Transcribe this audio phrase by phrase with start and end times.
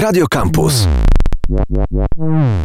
[0.00, 0.88] Radio Campus.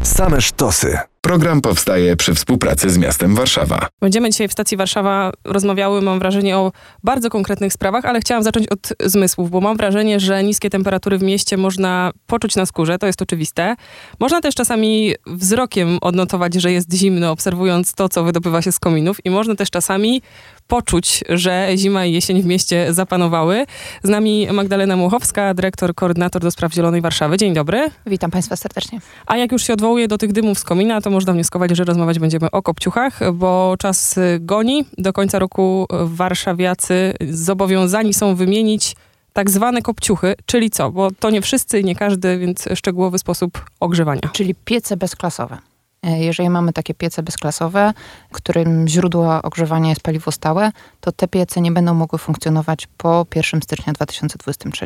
[0.04, 0.98] Same sztosy.
[1.22, 3.88] Program powstaje przy współpracy z miastem Warszawa.
[4.02, 6.72] Będziemy dzisiaj w stacji Warszawa rozmawiały, mam wrażenie, o
[7.04, 11.24] bardzo konkretnych sprawach, ale chciałam zacząć od zmysłów, bo mam wrażenie, że niskie temperatury w
[11.24, 13.76] mieście można poczuć na skórze, to jest oczywiste.
[14.20, 19.26] Można też czasami wzrokiem odnotować, że jest zimno, obserwując to, co wydobywa się z kominów
[19.26, 20.22] i można też czasami
[20.68, 23.66] poczuć, że zima i jesień w mieście zapanowały.
[24.04, 27.38] Z nami Magdalena Muchowska, dyrektor, koordynator do spraw Zielonej Warszawy.
[27.38, 27.90] Dzień dobry.
[28.06, 29.00] Witam Państwa serdecznie.
[29.26, 32.20] A jak już się odwołuję do tych dymów z komina, to można wnioskować, że rozmawiać
[32.20, 34.86] będziemy o kopciuchach, bo czas goni.
[34.98, 38.96] Do końca roku warszawiacy zobowiązani są wymienić
[39.34, 40.92] tak zwane kopciuchy, czyli co?
[40.92, 44.22] Bo to nie wszyscy, nie każdy, więc szczegółowy sposób ogrzewania.
[44.34, 45.58] Czyli piece bezklasowe.
[46.06, 47.94] E, jeżeli mamy takie piece bezklasowe,
[48.32, 53.62] którym źródło ogrzewania jest paliwo stałe, to te piece nie będą mogły funkcjonować po 1
[53.62, 54.86] stycznia 2023.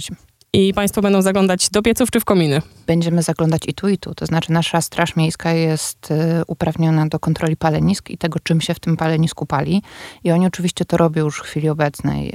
[0.53, 2.61] I Państwo będą zaglądać do pieców czy w kominy?
[2.87, 4.15] Będziemy zaglądać i tu, i tu.
[4.15, 6.15] To znaczy, nasza Straż Miejska jest y,
[6.47, 9.81] uprawniona do kontroli palenisk i tego, czym się w tym palenisku pali.
[10.23, 12.33] I oni oczywiście to robią już w chwili obecnej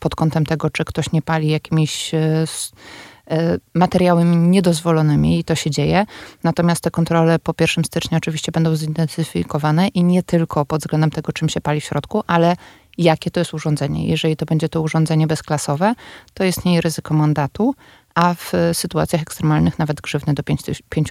[0.00, 2.12] pod kątem tego, czy ktoś nie pali jakimiś
[3.74, 6.06] materiałami niedozwolonymi i to się dzieje.
[6.44, 11.32] Natomiast te kontrole po 1 stycznia oczywiście będą zintensyfikowane i nie tylko pod względem tego,
[11.32, 12.56] czym się pali w środku, ale
[12.98, 14.08] jakie to jest urządzenie.
[14.08, 15.94] Jeżeli to będzie to urządzenie bezklasowe,
[16.34, 17.74] to istnieje ryzyko mandatu,
[18.18, 20.62] a w sytuacjach ekstremalnych nawet grzywny do 5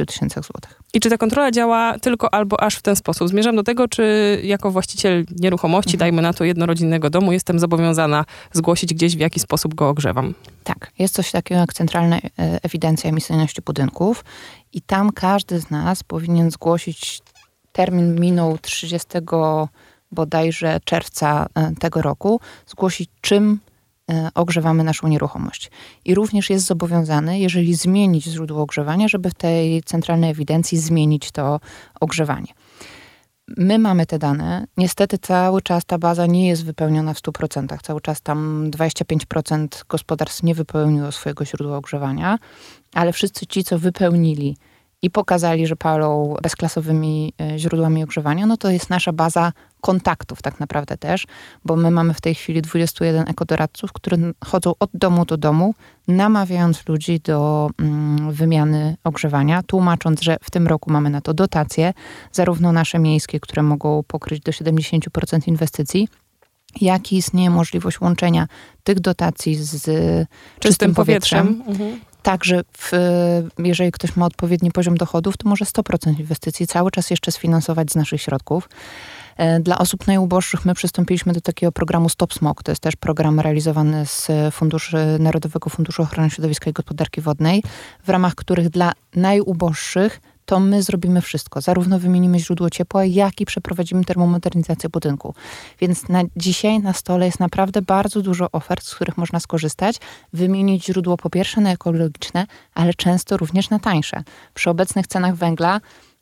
[0.08, 0.82] tysięcy złotych.
[0.94, 3.30] I czy ta kontrola działa tylko albo aż w ten sposób?
[3.30, 6.00] Zmierzam do tego, czy jako właściciel nieruchomości, mhm.
[6.00, 10.34] dajmy na to jednorodzinnego domu, jestem zobowiązana zgłosić gdzieś, w jaki sposób go ogrzewam.
[10.64, 12.20] Tak, jest coś takiego jak centralna e,
[12.64, 14.26] ewidencja emisyjności budynków
[14.74, 17.22] i tam każdy z nas powinien zgłosić,
[17.72, 19.08] termin minął 30
[20.12, 23.60] bodajże czerwca e, tego roku zgłosić, czym
[24.36, 25.72] ogrzewamy naszą nieruchomość.
[26.06, 31.60] I również jest zobowiązany, jeżeli zmienić źródło ogrzewania, żeby w tej centralnej ewidencji zmienić to
[32.00, 32.54] ogrzewanie.
[33.58, 34.68] My mamy te dane.
[34.78, 37.78] Niestety cały czas ta baza nie jest wypełniona w 100%.
[37.82, 42.40] Cały czas tam 25% gospodarstw nie wypełniło swojego źródła ogrzewania,
[42.94, 44.58] ale wszyscy ci, co wypełnili
[45.02, 50.60] i pokazali, że palą bezklasowymi e, źródłami ogrzewania, no to jest nasza baza kontaktów tak
[50.60, 51.26] naprawdę też,
[51.66, 55.74] bo my mamy w tej chwili 21 ekodoradców, które chodzą od domu do domu,
[56.08, 61.94] namawiając ludzi do mm, wymiany ogrzewania, tłumacząc, że w tym roku mamy na to dotacje,
[62.32, 66.08] zarówno nasze miejskie, które mogą pokryć do 70% inwestycji,
[66.82, 68.48] jak i istnieje możliwość łączenia
[68.84, 70.28] tych dotacji z czystym,
[70.60, 71.48] czystym powietrzem.
[71.48, 71.72] powietrzem.
[71.72, 72.00] Mhm.
[72.28, 72.92] Także w,
[73.58, 77.96] jeżeli ktoś ma odpowiedni poziom dochodów, to może 100% inwestycji cały czas jeszcze sfinansować z
[77.96, 78.70] naszych środków.
[79.38, 82.64] E, dla osób najuboższych my przystąpiliśmy do takiego programu Stop Smog.
[82.64, 87.64] To jest też program realizowany z funduszy, Narodowego Funduszu Ochrony Środowiska i Gospodarki Wodnej,
[88.04, 91.62] w ramach których dla najuboższych to my zrobimy wszystko.
[91.62, 95.34] Zarówno wymienimy źródło ciepła, jak i przeprowadzimy termomodernizację budynku.
[95.80, 99.98] Więc na dzisiaj na stole jest naprawdę bardzo dużo ofert, z których można skorzystać.
[100.34, 104.24] Wymienić źródło po pierwsze na ekologiczne, ale często również na tańsze.
[104.54, 105.82] Przy obecnych cenach węgla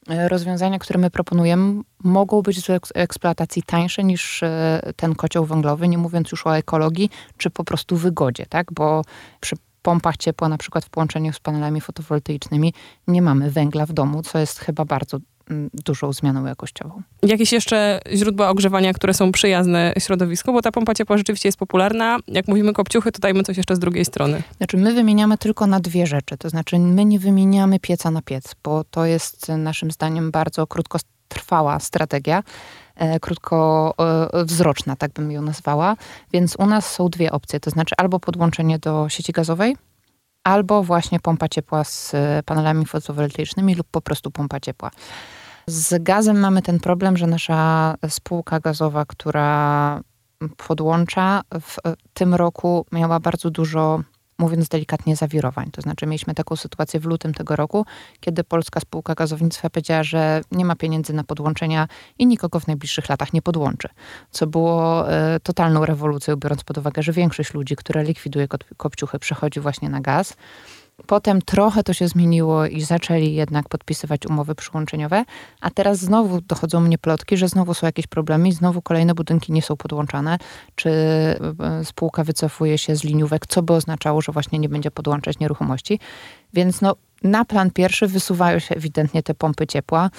[0.09, 5.87] e, rozwiązania, które my proponujemy, mogą być z eksploatacji tańsze niż e, ten kocioł węglowy,
[5.87, 8.73] nie mówiąc już o ekologii, czy po prostu wygodzie, tak?
[8.73, 9.01] Bo
[9.41, 9.55] przy
[9.85, 12.73] pompach ciepła, na przykład w połączeniu z panelami fotowoltaicznymi,
[13.07, 15.17] nie mamy węgla w domu, co jest chyba bardzo
[15.49, 17.01] mm, dużą zmianą jakościową.
[17.23, 22.17] Jakieś jeszcze źródła ogrzewania, które są przyjazne środowisku, bo ta pompa ciepła rzeczywiście jest popularna.
[22.27, 24.43] Jak mówimy kopciuchy, to dajmy coś jeszcze z drugiej strony.
[24.57, 28.55] Znaczy my wymieniamy tylko na dwie rzeczy, to znaczy my nie wymieniamy pieca na piec,
[28.63, 32.43] bo to jest naszym zdaniem bardzo krótkotrwała strategia.
[32.95, 35.95] E, krótkowzroczna, tak bym ją nazwała.
[36.33, 39.77] Więc u nas są dwie opcje, to znaczy albo podłączenie do sieci gazowej,
[40.43, 44.91] albo właśnie pompa ciepła z panelami fotowoltaicznymi lub po prostu pompa ciepła.
[45.67, 50.01] Z gazem mamy ten problem, że nasza spółka gazowa, która
[50.67, 51.77] podłącza, w
[52.13, 53.99] tym roku miała bardzo dużo
[54.37, 55.71] mówiąc delikatnie, zawirowań.
[55.71, 57.85] To znaczy, mieliśmy taką sytuację w lutym tego roku,
[58.19, 61.87] kiedy polska spółka gazownictwa powiedziała, że nie ma pieniędzy na podłączenia
[62.19, 63.89] i nikogo w najbliższych latach nie podłączy.
[64.31, 68.47] Co było e, totalną rewolucją, biorąc pod uwagę, że większość ludzi, która likwiduje
[68.77, 70.33] kopciuchy, przechodzi właśnie na gaz.
[71.07, 75.25] Potem trochę to się zmieniło i zaczęli jednak podpisywać umowy przyłączeniowe,
[75.61, 79.61] a teraz znowu dochodzą mnie plotki, że znowu są jakieś problemy znowu kolejne budynki nie
[79.61, 80.37] są podłączane,
[80.75, 81.37] czy e,
[81.83, 85.99] spółka wycofuje się z liniówek, co by oznaczało, że właśnie nie będzie podłączać nieruchomości.
[86.53, 90.09] Więc no, na plan pierwszy wysuwają się ewidentnie te pompy ciepła.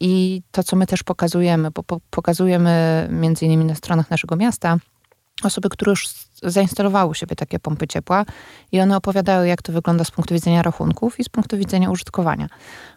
[0.00, 4.78] I to, co my też pokazujemy, bo pokazujemy między innymi na stronach naszego miasta,
[5.42, 6.08] osoby, które już
[6.42, 8.24] zainstalowały u siebie takie pompy ciepła
[8.72, 12.48] i one opowiadają, jak to wygląda z punktu widzenia rachunków i z punktu widzenia użytkowania.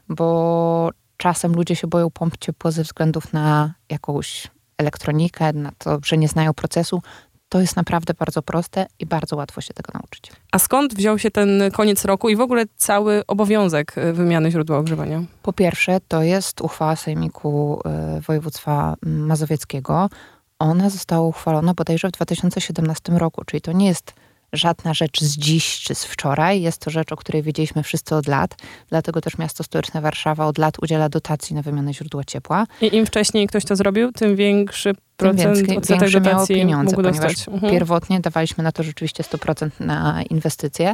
[0.09, 4.47] Bo czasem ludzie się boją pomp ciepła ze względów na jakąś
[4.77, 7.01] elektronikę, na to, że nie znają procesu.
[7.49, 10.31] To jest naprawdę bardzo proste i bardzo łatwo się tego nauczyć.
[10.51, 14.77] A skąd wziął się ten koniec roku i w ogóle cały obowiązek y, wymiany źródła
[14.77, 15.23] ogrzewania?
[15.43, 17.81] Po pierwsze, to jest uchwała Sejmiku
[18.17, 20.09] y, Województwa Mazowieckiego.
[20.59, 24.13] Ona została uchwalona bodajże w 2017 roku, czyli to nie jest
[24.53, 26.61] żadna rzecz z dziś czy z wczoraj.
[26.61, 28.55] Jest to rzecz, o której wiedzieliśmy wszyscy od lat.
[28.89, 32.65] Dlatego też miasto stołeczne Warszawa od lat udziela dotacji na wymianę źródła ciepła.
[32.81, 37.47] I im wcześniej ktoś to zrobił, tym większy procent tym więcej, większe miało pieniądze, ponieważ
[37.47, 37.73] mhm.
[37.73, 40.93] pierwotnie dawaliśmy na to rzeczywiście 100% na inwestycje.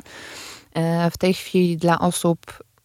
[0.73, 2.39] E, w tej chwili dla osób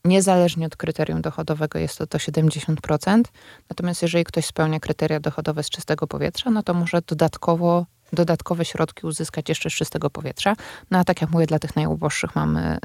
[0.04, 3.22] niezależnie od kryterium dochodowego jest to to 70%.
[3.70, 9.06] Natomiast jeżeli ktoś spełnia kryteria dochodowe z czystego powietrza, no to może dodatkowo dodatkowe środki
[9.06, 10.56] uzyskać jeszcze z czystego powietrza.
[10.90, 12.78] No a tak jak mówię, dla tych najuboższych mamy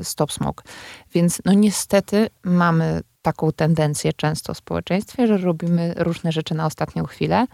[0.00, 0.64] y, stop smog.
[1.14, 7.04] Więc no niestety mamy taką tendencję często w społeczeństwie, że robimy różne rzeczy na ostatnią
[7.04, 7.46] chwilę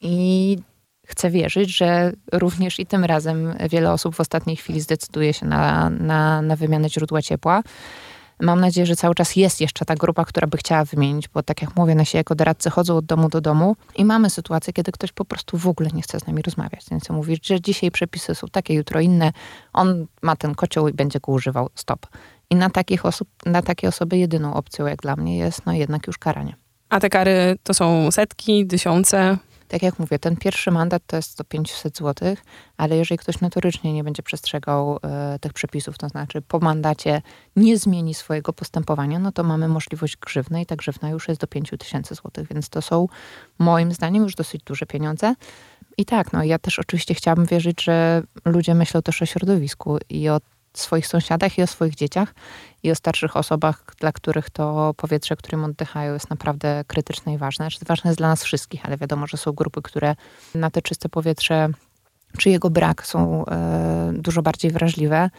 [0.00, 0.58] i
[1.06, 5.90] chcę wierzyć, że również i tym razem wiele osób w ostatniej chwili zdecyduje się na,
[5.90, 7.62] na, na wymianę źródła ciepła.
[8.40, 11.62] Mam nadzieję, że cały czas jest jeszcze ta grupa, która by chciała wymienić, bo tak
[11.62, 15.12] jak mówię, nasi jako doradcy chodzą od domu do domu i mamy sytuację, kiedy ktoś
[15.12, 16.84] po prostu w ogóle nie chce z nami rozmawiać.
[16.90, 19.32] Więc mówi, że dzisiaj przepisy są takie, jutro inne,
[19.72, 22.06] on ma ten kocioł i będzie go używał, stop.
[22.50, 26.06] I na, takich osób, na takie osoby jedyną opcją, jak dla mnie, jest no jednak
[26.06, 26.56] już karanie.
[26.88, 29.38] A te kary to są setki, tysiące?
[29.72, 32.36] Tak jak mówię, ten pierwszy mandat to jest 500 zł,
[32.76, 37.22] ale jeżeli ktoś notorycznie nie będzie przestrzegał e, tych przepisów, to znaczy po mandacie
[37.56, 41.46] nie zmieni swojego postępowania, no to mamy możliwość grzywny i ta grzywna już jest do
[41.46, 43.06] 5000 zł, więc to są
[43.58, 45.34] moim zdaniem już dosyć duże pieniądze.
[45.98, 50.28] I tak, no ja też oczywiście chciałabym wierzyć, że ludzie myślą też o środowisku i
[50.28, 50.40] o
[50.74, 52.34] swoich sąsiadach i o swoich dzieciach
[52.82, 57.64] i o starszych osobach, dla których to powietrze, którym oddychają, jest naprawdę krytyczne i ważne.
[57.64, 60.14] Znaczy, ważne jest dla nas wszystkich, ale wiadomo, że są grupy, które
[60.54, 61.68] na te czyste powietrze
[62.38, 65.30] czy jego brak są e, dużo bardziej wrażliwe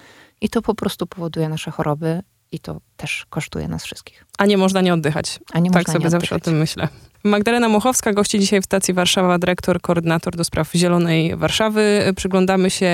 [0.41, 2.21] i to po prostu powoduje nasze choroby
[2.53, 4.25] i to też kosztuje nas wszystkich.
[4.37, 5.39] A nie można nie oddychać.
[5.53, 6.87] A nie tak sobie zawsze o tym myślę.
[7.25, 12.13] Magdalena Muchowska gości dzisiaj w stacji Warszawa, dyrektor, koordynator do spraw Zielonej Warszawy.
[12.15, 12.91] Przyglądamy się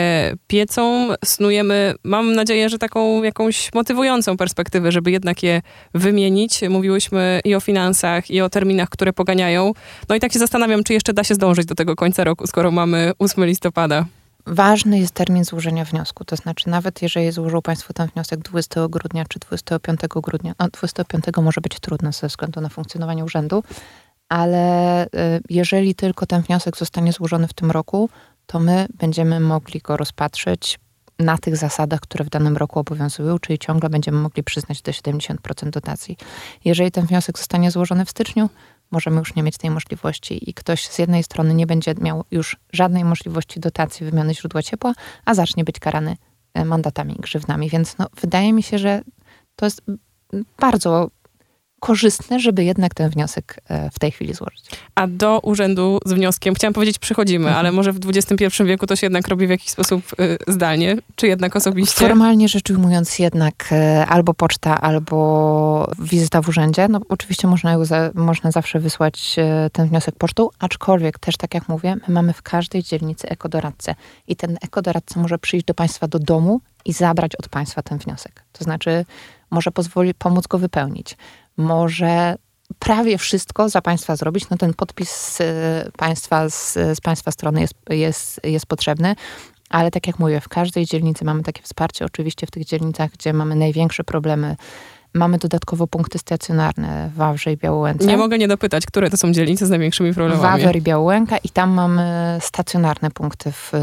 [0.47, 5.61] piecom, snujemy, mam nadzieję, że taką jakąś motywującą perspektywę, żeby jednak je
[5.93, 6.61] wymienić.
[6.69, 9.73] Mówiłyśmy i o finansach, i o terminach, które poganiają.
[10.09, 12.71] No i tak się zastanawiam, czy jeszcze da się zdążyć do tego końca roku, skoro
[12.71, 14.05] mamy 8 listopada.
[14.51, 19.25] Ważny jest termin złożenia wniosku, to znaczy nawet jeżeli złożą Państwo ten wniosek 20 grudnia
[19.29, 23.63] czy 25 grudnia, no 25 może być trudno ze względu na funkcjonowanie urzędu,
[24.29, 25.09] ale y,
[25.49, 28.09] jeżeli tylko ten wniosek zostanie złożony w tym roku,
[28.45, 30.79] to my będziemy mogli go rozpatrzeć
[31.19, 35.69] na tych zasadach, które w danym roku obowiązują, czyli ciągle będziemy mogli przyznać te 70%
[35.69, 36.17] dotacji.
[36.65, 38.49] Jeżeli ten wniosek zostanie złożony w styczniu,
[38.91, 42.57] możemy już nie mieć tej możliwości i ktoś z jednej strony nie będzie miał już
[42.73, 44.93] żadnej możliwości dotacji wymiany źródła ciepła,
[45.25, 46.17] a zacznie być karany
[46.53, 47.69] e, mandatami, grzywnami.
[47.69, 49.01] Więc no, wydaje mi się, że
[49.55, 49.81] to jest
[50.59, 51.09] bardzo
[51.79, 54.65] korzystne, żeby jednak ten wniosek e, w tej chwili złożyć.
[54.95, 57.59] A do urzędu z wnioskiem, chciałam powiedzieć przychodzimy, mhm.
[57.59, 61.27] ale może w XXI wieku to się jednak robi w jakiś sposób e, zdalnie, czy
[61.27, 62.07] jednak osobiście?
[62.07, 66.87] Formalnie rzecz ujmując jednak e, albo poczta, albo wizyta w urzędzie.
[66.87, 67.77] No oczywiście można,
[68.13, 69.35] można zawsze wysłać
[69.71, 73.95] ten wniosek pocztą, aczkolwiek też tak jak mówię, my mamy w każdej dzielnicy ekodoradcę
[74.27, 78.43] i ten ekodoradca może przyjść do państwa do domu i zabrać od państwa ten wniosek.
[78.53, 79.05] To znaczy
[79.51, 81.17] może pozwoli, pomóc go wypełnić
[81.59, 82.35] może
[82.79, 84.49] prawie wszystko za Państwa zrobić.
[84.49, 85.41] No ten podpis z
[85.97, 89.15] Państwa, z, z Państwa strony jest, jest, jest potrzebny.
[89.69, 92.05] Ale tak jak mówię, w każdej dzielnicy mamy takie wsparcie.
[92.05, 94.55] Oczywiście w tych dzielnicach, gdzie mamy największe problemy
[95.13, 98.05] Mamy dodatkowo punkty stacjonarne w Wawrze i Białołęce.
[98.05, 100.61] Nie mogę nie dopytać, które to są dzielnice z największymi problemami.
[100.61, 103.77] Wawer i Białołęka i tam mamy stacjonarne punkty w, e,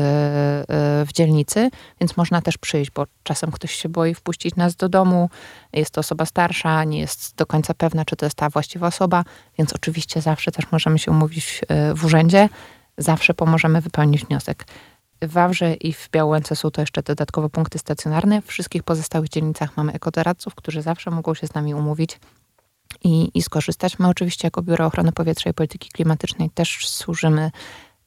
[1.04, 5.30] w dzielnicy, więc można też przyjść, bo czasem ktoś się boi wpuścić nas do domu,
[5.73, 9.25] jest to osoba starsza, nie jest do końca pewna, czy to jest ta właściwa osoba,
[9.59, 12.49] więc oczywiście zawsze też możemy się umówić e, w urzędzie,
[12.99, 14.64] zawsze pomożemy wypełnić wniosek.
[15.23, 18.42] W Wawrze i w Białęce są to jeszcze dodatkowe punkty stacjonarne.
[18.42, 22.20] W wszystkich pozostałych dzielnicach mamy ekodoradców, którzy zawsze mogą się z nami umówić
[23.04, 23.99] i, i skorzystać.
[23.99, 27.50] My oczywiście jako Biuro Ochrony Powietrza i Polityki Klimatycznej też służymy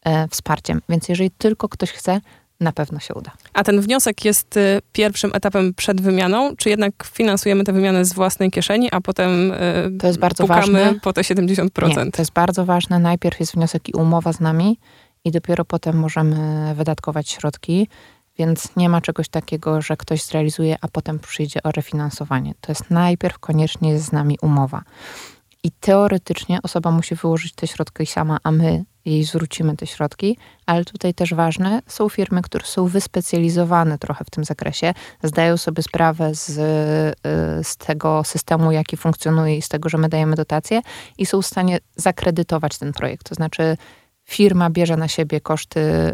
[0.03, 0.81] e, wsparciem.
[0.89, 2.21] Więc jeżeli tylko ktoś chce,
[2.59, 3.31] na pewno się uda.
[3.53, 8.13] A ten wniosek jest y, pierwszym etapem przed wymianą, czy jednak finansujemy tę wymianę z
[8.13, 9.57] własnej kieszeni, a potem y,
[9.99, 10.93] to jest bardzo ważne.
[11.01, 12.05] po te 70%?
[12.05, 12.99] Nie, to jest bardzo ważne.
[12.99, 14.79] Najpierw jest wniosek i umowa z nami
[15.25, 17.87] i dopiero potem możemy wydatkować środki.
[18.37, 22.53] Więc nie ma czegoś takiego, że ktoś zrealizuje, a potem przyjdzie o refinansowanie.
[22.61, 24.81] To jest najpierw koniecznie jest z nami umowa.
[25.63, 30.85] I teoretycznie osoba musi wyłożyć te środki sama, a my jej zwrócimy te środki, ale
[30.85, 36.35] tutaj też ważne, są firmy, które są wyspecjalizowane trochę w tym zakresie, zdają sobie sprawę
[36.35, 40.81] z, y, z tego systemu, jaki funkcjonuje i z tego, że my dajemy dotacje
[41.17, 43.29] i są w stanie zakredytować ten projekt.
[43.29, 43.77] To znaczy
[44.29, 46.13] firma bierze na siebie koszty y,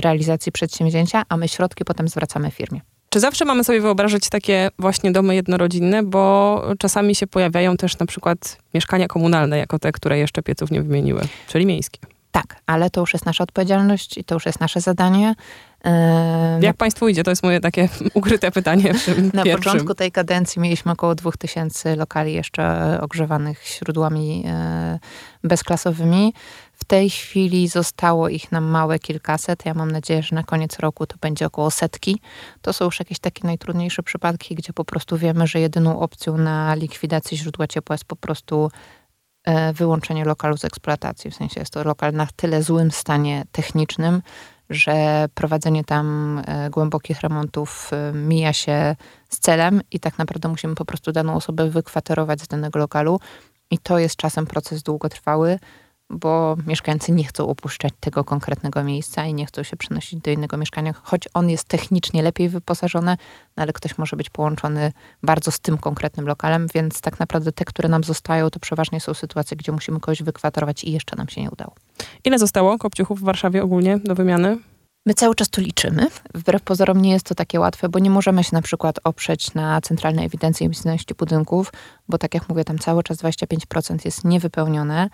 [0.00, 2.80] realizacji przedsięwzięcia, a my środki potem zwracamy firmie.
[3.08, 8.06] Czy zawsze mamy sobie wyobrażać takie właśnie domy jednorodzinne, bo czasami się pojawiają też na
[8.06, 11.98] przykład mieszkania komunalne, jako te, które jeszcze pieców nie wymieniły, czyli miejskie.
[12.30, 15.34] Tak, ale to już jest nasza odpowiedzialność i to już jest nasze zadanie.
[16.60, 17.24] Jak Państwu idzie?
[17.24, 18.92] To jest moje takie ukryte pytanie.
[19.34, 19.72] Na pierwszym.
[19.72, 24.98] początku tej kadencji mieliśmy około 2000 lokali jeszcze ogrzewanych źródłami e,
[25.44, 26.34] bezklasowymi.
[26.76, 29.66] W tej chwili zostało ich nam małe kilkaset.
[29.66, 32.20] Ja mam nadzieję, że na koniec roku to będzie około setki.
[32.62, 36.74] To są już jakieś takie najtrudniejsze przypadki, gdzie po prostu wiemy, że jedyną opcją na
[36.74, 38.70] likwidację źródła ciepła jest po prostu
[39.44, 41.30] e, wyłączenie lokalu z eksploatacji.
[41.30, 44.22] W sensie jest to lokal na tyle złym stanie technicznym,
[44.70, 48.96] że prowadzenie tam e, głębokich remontów e, mija się
[49.28, 53.20] z celem i tak naprawdę musimy po prostu daną osobę wykwaterować z danego lokalu.
[53.70, 55.58] I to jest czasem proces długotrwały
[56.10, 60.56] bo mieszkańcy nie chcą opuszczać tego konkretnego miejsca i nie chcą się przenosić do innego
[60.56, 63.16] mieszkania, choć on jest technicznie lepiej wyposażony,
[63.56, 67.64] no ale ktoś może być połączony bardzo z tym konkretnym lokalem, więc tak naprawdę te,
[67.64, 71.42] które nam zostają, to przeważnie są sytuacje, gdzie musimy kogoś wykwaterować i jeszcze nam się
[71.42, 71.74] nie udało.
[72.24, 74.58] Ile zostało kopciuchów w Warszawie ogólnie do wymiany?
[75.06, 76.06] My cały czas to liczymy.
[76.34, 79.80] Wbrew pozorom nie jest to takie łatwe, bo nie możemy się na przykład oprzeć na
[79.80, 81.72] centralnej ewidencji emisyjności budynków,
[82.08, 85.10] bo tak jak mówię, tam cały czas 25% jest niewypełnione.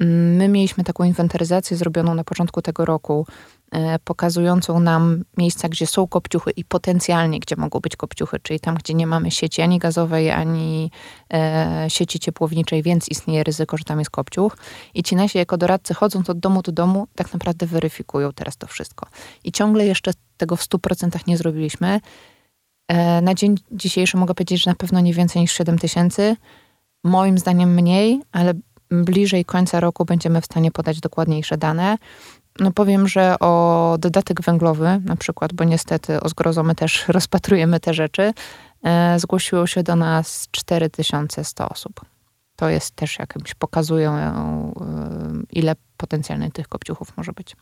[0.00, 3.26] My mieliśmy taką inwentaryzację zrobioną na początku tego roku,
[3.72, 8.74] e, pokazującą nam miejsca, gdzie są kopciuchy i potencjalnie, gdzie mogą być kopciuchy, czyli tam,
[8.74, 10.90] gdzie nie mamy sieci ani gazowej, ani
[11.32, 14.56] e, sieci ciepłowniczej, więc istnieje ryzyko, że tam jest kopciuch.
[14.94, 18.66] I ci nasi jako doradcy chodząc od domu do domu, tak naprawdę weryfikują teraz to
[18.66, 19.06] wszystko.
[19.44, 22.00] I ciągle jeszcze tego w 100% nie zrobiliśmy.
[22.88, 26.36] E, na dzień dzisiejszy mogę powiedzieć, że na pewno nie więcej niż 7 tysięcy.
[27.04, 28.54] Moim zdaniem mniej, ale
[28.90, 31.98] bliżej końca roku będziemy w stanie podać dokładniejsze dane.
[32.60, 37.80] No powiem, że o dodatek węglowy na przykład, bo niestety o zgrozą my też rozpatrujemy
[37.80, 38.32] te rzeczy,
[38.82, 42.00] e, zgłosiło się do nas 4100 osób.
[42.56, 44.72] To jest też jakimś, pokazują e,
[45.52, 47.56] ile potencjalnie tych kopciuchów może być.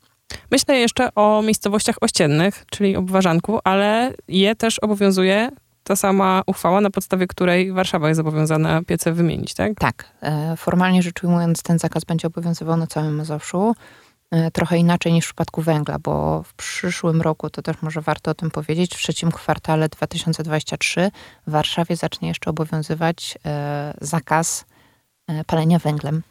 [0.50, 5.50] Myślę jeszcze o miejscowościach ościennych, czyli obwarzanku, ale je też obowiązuje
[5.84, 9.72] ta sama uchwała, na podstawie której Warszawa jest zobowiązana piece wymienić, tak?
[9.78, 10.10] Tak.
[10.22, 13.74] E, formalnie rzecz ujmując, ten zakaz będzie obowiązywał na całym Mazowszu.
[14.30, 18.30] E, trochę inaczej niż w przypadku węgla, bo w przyszłym roku, to też może warto
[18.30, 21.10] o tym powiedzieć, w trzecim kwartale 2023
[21.46, 24.64] w Warszawie zacznie jeszcze obowiązywać e, zakaz
[25.46, 26.22] palenia węglem.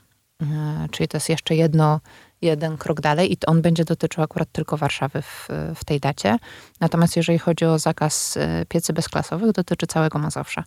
[0.92, 2.00] Czyli to jest jeszcze jedno
[2.44, 6.38] jeden krok dalej i on będzie dotyczył akurat tylko Warszawy w, w tej dacie.
[6.80, 10.64] Natomiast jeżeli chodzi o zakaz e, piecy bezklasowych, dotyczy całego Mazowsza.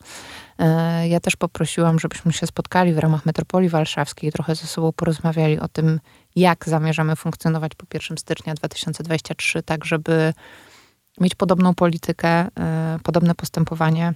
[0.59, 5.61] E, ja też poprosiłam, żebyśmy się spotkali w ramach Metropolii Warszawskiej, trochę ze sobą porozmawiali
[5.61, 6.01] o tym,
[6.37, 10.35] jak zamierzamy funkcjonować po 1 stycznia 2023, tak żeby
[11.21, 14.15] mieć podobną politykę, e, podobne postępowanie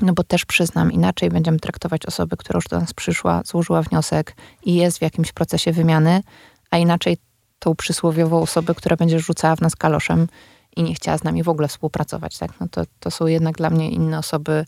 [0.00, 4.36] no bo też przyznam, inaczej będziemy traktować osobę, która już do nas przyszła, złożyła wniosek
[4.64, 6.22] i jest w jakimś procesie wymiany,
[6.70, 7.16] a inaczej
[7.58, 10.28] tą przysłowiową osobę, która będzie rzucała w nas kaloszem
[10.76, 12.38] i nie chciała z nami w ogóle współpracować.
[12.38, 12.50] Tak?
[12.60, 14.64] No to, to są jednak dla mnie inne osoby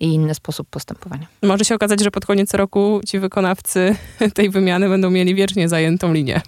[0.00, 1.26] i inny sposób postępowania.
[1.42, 3.96] Może się okazać, że pod koniec roku ci wykonawcy
[4.34, 6.40] tej wymiany będą mieli wiecznie zajętą linię.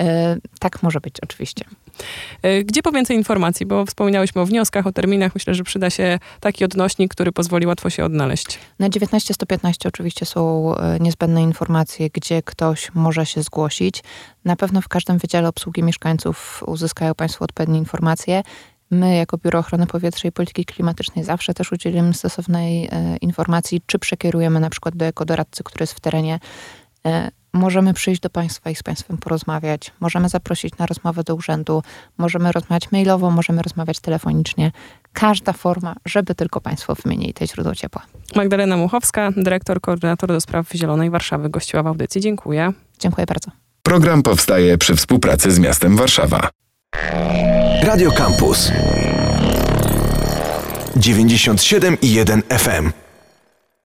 [0.00, 1.64] E, tak może być, oczywiście.
[2.42, 3.66] E, gdzie po więcej informacji?
[3.66, 5.34] Bo wspomniałyśmy o wnioskach, o terminach.
[5.34, 8.58] Myślę, że przyda się taki odnośnik, który pozwoli łatwo się odnaleźć.
[8.78, 14.02] Na 19-115 oczywiście są e, niezbędne informacje, gdzie ktoś może się zgłosić.
[14.44, 18.42] Na pewno w każdym Wydziale Obsługi Mieszkańców uzyskają Państwo odpowiednie informacje.
[18.90, 23.98] My, jako Biuro Ochrony Powietrza i Polityki Klimatycznej, zawsze też udzielimy stosownej e, informacji, czy
[23.98, 26.40] przekierujemy na przykład do ekodoradcy, który jest w terenie.
[27.06, 31.82] E, możemy przyjść do Państwa i z Państwem porozmawiać, możemy zaprosić na rozmowę do urzędu,
[32.18, 34.72] możemy rozmawiać mailowo, możemy rozmawiać telefonicznie.
[35.12, 38.02] Każda forma, żeby tylko Państwo wymienili te źródło ciepła.
[38.36, 42.20] Magdalena Muchowska, dyrektor, koordynator do spraw Zielonej Warszawy, gościła w audycji.
[42.20, 42.72] Dziękuję.
[42.98, 43.50] Dziękuję bardzo.
[43.82, 46.48] Program powstaje przy współpracy z miastem Warszawa.
[47.82, 48.72] Radio Campus
[50.96, 52.99] 97 i 1 FM.